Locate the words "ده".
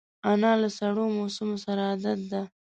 2.31-2.41